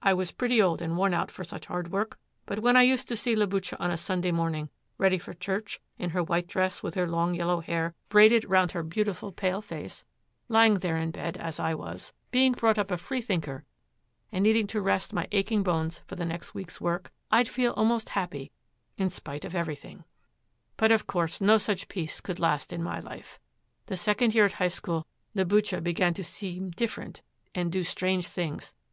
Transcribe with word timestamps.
I 0.00 0.14
was 0.14 0.30
pretty 0.30 0.62
old 0.62 0.80
and 0.80 0.96
worn 0.96 1.12
out 1.14 1.32
for 1.32 1.42
such 1.42 1.66
hard 1.66 1.90
work, 1.90 2.16
but 2.46 2.60
when 2.60 2.76
I 2.76 2.84
used 2.84 3.08
to 3.08 3.16
see 3.16 3.34
Liboucha 3.34 3.74
on 3.80 3.90
a 3.90 3.96
Sunday 3.96 4.30
morning, 4.30 4.70
ready 4.98 5.18
for 5.18 5.34
church, 5.34 5.80
in 5.98 6.10
her 6.10 6.22
white 6.22 6.46
dress 6.46 6.84
with 6.84 6.94
her 6.94 7.08
long 7.08 7.34
yellow 7.34 7.58
hair 7.58 7.92
braided 8.08 8.44
round 8.48 8.70
her 8.70 8.84
beautiful 8.84 9.32
pale 9.32 9.60
face, 9.60 10.04
lying 10.46 10.74
there 10.74 10.96
in 10.96 11.10
bed 11.10 11.36
as 11.38 11.58
I 11.58 11.74
was, 11.74 12.12
being 12.30 12.52
brought 12.52 12.78
up 12.78 12.92
a 12.92 12.96
freethinker 12.96 13.64
and 14.30 14.44
needing 14.44 14.68
to 14.68 14.80
rest 14.80 15.12
my 15.12 15.26
aching 15.32 15.64
bones 15.64 16.02
for 16.06 16.14
the 16.14 16.24
next 16.24 16.54
week's 16.54 16.80
work, 16.80 17.10
I'd 17.32 17.48
feel 17.48 17.72
almost 17.72 18.10
happy, 18.10 18.52
in 18.96 19.10
spite 19.10 19.44
of 19.44 19.56
everything. 19.56 20.04
'But 20.76 20.92
of 20.92 21.08
course 21.08 21.40
no 21.40 21.58
such 21.58 21.88
peace 21.88 22.20
could 22.20 22.38
last 22.38 22.72
in 22.72 22.80
my 22.80 23.00
life; 23.00 23.40
the 23.86 23.96
second 23.96 24.36
year 24.36 24.44
at 24.44 24.52
High 24.52 24.68
School, 24.68 25.04
Liboucha 25.34 25.80
began 25.80 26.14
to 26.14 26.22
seem 26.22 26.70
different 26.70 27.22
and 27.56 27.72
do 27.72 27.82
strange 27.82 28.28
things. 28.28 28.72